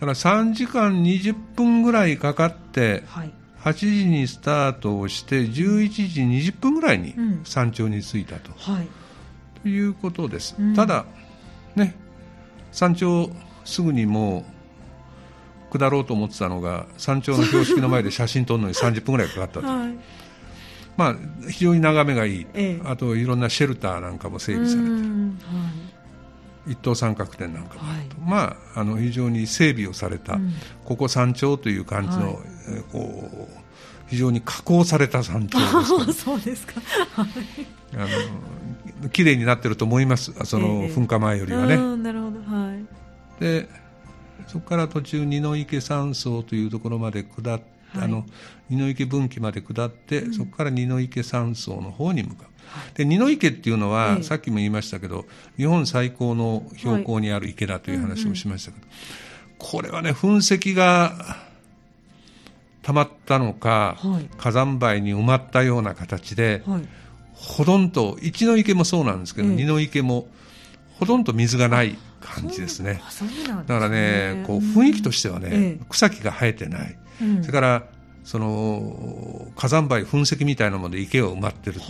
[0.00, 3.32] だから3時間20分ぐらいかかって、はい、
[3.62, 8.52] 8時にスタートをして11時20分ぐらいに山頂に着いたと,、
[9.62, 11.04] ということです、うん、ただ
[11.76, 11.94] ね
[12.72, 13.30] 山頂
[13.66, 14.46] すぐにも
[15.70, 19.94] う下ろうと思ってたのが山頂の標識の前で写真撮るのに30分ぐらいかかったと、 はい、
[20.96, 21.16] まあ、
[21.48, 25.00] 非常に眺めがいい、ええ、あといろんなシェルターなんかも整備されて、はい、
[26.66, 30.52] 一等三角点なんかもあると、はい、まあ、あの非常に整備をされた、うん、
[30.84, 32.36] ここ山頂という感じの、はい、
[32.92, 33.60] こう
[34.08, 35.58] 非常に加工された山頂
[36.06, 36.74] です、 そうですか、
[37.16, 37.98] あ
[39.02, 40.32] の綺麗になってると思います。
[40.44, 41.74] その噴火前よりはね。
[41.74, 42.40] えなるほど。
[42.42, 43.40] はい。
[43.40, 43.68] で
[44.46, 48.26] そこから途中二の池山荘というところまで下って、はい、あの
[48.68, 52.49] 二の池分岐まで下って、うん、そこから二の池山荘の方に向かう。
[52.94, 58.96] で二の池っていうのは、ええ、さっきも言いましたけど日本最高の標高にある池だという話をしましたけど、はい
[59.60, 61.36] これはね噴石が
[62.82, 66.64] 溜まったのか、はい、火山灰に埋まったような形で、
[67.34, 70.26] ほとんど一の池もそうなんですけど、二の池も
[70.98, 73.02] ほとんど水がない感じですね。
[73.66, 76.98] だからね、こう雰囲気としてはね、草木が生えてない。
[77.42, 77.84] それから
[78.24, 81.80] その火山灰噴石みたいなもので池が埋まってる、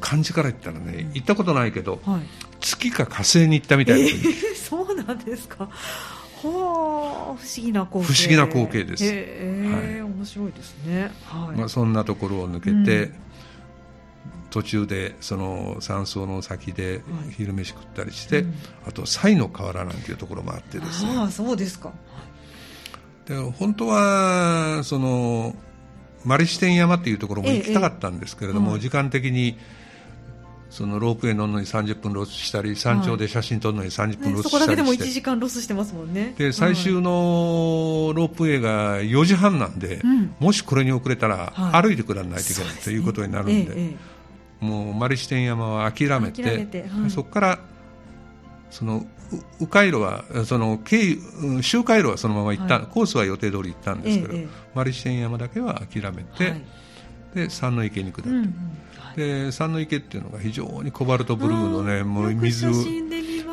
[0.00, 2.00] 感じから言ったらね行ったことないけど、
[2.60, 5.64] 月か火星に行ったみたいな、えー、 そうなんですか。
[5.64, 5.70] は
[6.42, 8.12] あ不思議な光景。
[8.12, 11.56] 不思議な光景です、えー、はい、面白いですね、はい。
[11.56, 13.14] まあ、そんなところを抜けて、うん。
[14.50, 17.02] 途中でその山荘の先で
[17.36, 18.54] 昼飯食ったりして、はいうん、
[18.86, 21.12] あと西の河原なんていうところもあってですね。
[21.16, 21.92] ああそうですか。
[23.26, 25.54] で本当はその
[26.24, 29.58] マリシテン山っていうところも行きたかったんですけれども、ええ時間的に
[30.70, 36.34] そのロープウェイ乗るのに30分ロスしたり山頂で写真撮るのに30分ロスしたりして、はいね、そこだけでも1時間ロスしてますもんね。
[36.36, 43.96] で最終のロープウェイが4時半なんで、うん、もしこれに遅れたら歩いて下らないといけない、ということになるんで、え
[44.60, 46.42] もう摩利支天山は諦めて、
[46.88, 47.58] はい、そこから
[48.70, 49.06] その
[49.60, 51.16] 迂回路はその経
[51.62, 56.64] 周回路はそのまま行った、はい、コースは予定通り行ったんですけど、ええ、摩利支天山だけは諦めて、はい、
[57.34, 58.54] で山の池に下って、うんうん。
[59.16, 62.72] で山の池っていうのが非常にコバルトブルーのねもう水を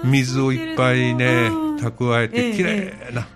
[0.03, 1.49] 水をいっぱいね
[1.79, 3.27] 蓄えて綺麗な、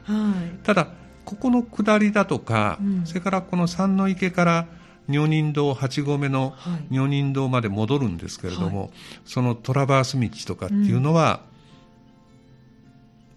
[0.64, 0.88] ただ
[1.26, 4.68] ここの下りだとか、うん、それからこの山の池から
[5.08, 6.56] 女人堂8合目の
[6.90, 8.90] 女人堂まで戻るんですけれども、はい、
[9.26, 11.42] そのトラバース道とかっていうのは、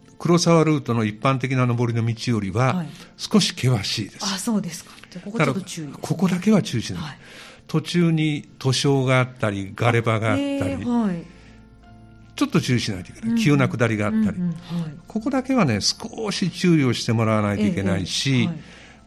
[0.09, 2.85] うん、黒沢ルートの一般的な上りの道よりは
[3.17, 4.25] 少し険しいです。
[4.25, 7.19] あそうですかここちょっと注意、ね、ここだけは注意しない、はい、
[7.67, 11.25] 途中に図書があったりガレ場があったり、はい、
[12.37, 14.55] ちょっと注意しないといけない、うん、急な下りがあったり、うんうんはい、
[15.07, 18.59] ここだけはね少し注意をしてもらわないといけないし、はい。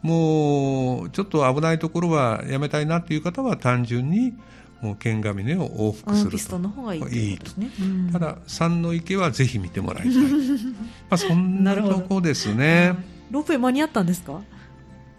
[0.02, 4.34] もうちょっと危ないところはやめたいなという方は単純に
[4.80, 6.60] もう剣ヶ峰を往復すると。
[6.60, 7.72] の方がいいとね。
[7.82, 10.14] うん、ただ山の池はぜひ見てもらいたい。
[11.10, 12.96] まあそんなとこですね。
[13.32, 14.42] ロープウェイ間に合ったんですか？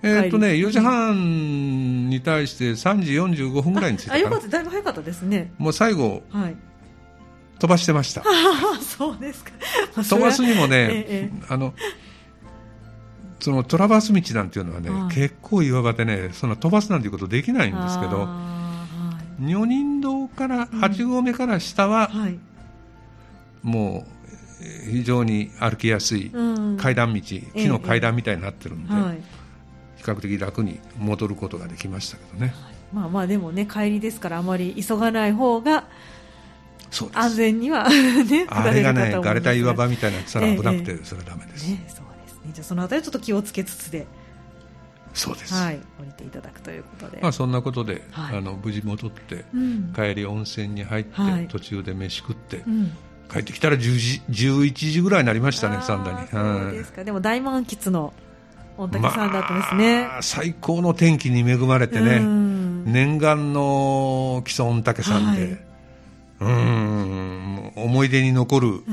[0.07, 4.49] えっとね、4時半に対して3時45分ぐらいに着いたあよかった。
[4.49, 5.53] だいぶ早かったですね。
[5.59, 6.57] もう最後、はい、
[7.59, 8.23] 飛ばしてました。
[8.81, 9.51] そうですか、
[9.97, 11.75] 飛ばすにもね、ええ、あの
[13.41, 22.39] そのトラバース道なんていうのはね、はい、結構岩場でねその飛ばすなんていうことできないんですけど、はい、女人堂から8合目から下は、うんはい、
[23.63, 24.17] もう
[24.91, 26.33] 非常に歩きやすい
[26.79, 29.23] 階段道、うん、木の階段みたいになってるんで、ええ、
[29.97, 32.55] 比較的楽に戻ることができましたけどね。
[32.93, 35.85] まあまあでもね帰りですからあまり急がない方が
[37.13, 39.35] 安全には ねあれがねが。
[39.35, 41.69] れた岩場みたいなやつら危なくて、それはダメです。
[41.69, 41.85] ね
[42.53, 44.07] じゃあそのあたりちょっと気をつけつつで。
[45.17, 52.93] そうです、はい、降りていただくということで、まあ、そんなことで、はい、あの無事戻って、うん、帰り温泉に入って、はい、途中で飯食って、うん、
[53.33, 56.29] 帰ってきたら10時11時ぐらいになりましたね、三田に。
[56.29, 58.13] そうですか、でも大満喫の
[58.77, 65.59] 御嶽さんだったんですね、まあ、最高の天気に恵まれてね、念願の木曽御嶽さんで、はい、
[66.41, 68.85] うん思い出に残る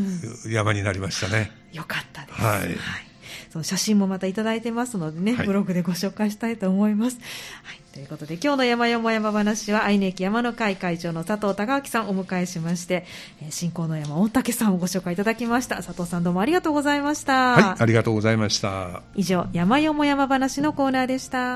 [0.48, 1.52] 山になりましたね。
[1.72, 2.42] よかったです。
[2.42, 3.13] はい、はい
[3.54, 7.20] その写真もまたいただいてますのでね、はい、ブログでご紹介したいと思います。
[7.62, 7.80] はい。
[7.94, 13.06] ということで、今日の山よも山話は、愛媛駅山の会会長の佐藤孝明さんをお迎えしまして、
[13.44, 15.76] えー、新興の山、御嶽さんをご紹介いただきました。
[15.84, 17.54] 佐藤さんどうもありがとうございました。
[17.54, 19.04] はい、ありがとうございました。
[19.14, 21.52] 以上、山よも山話のコーナーでした。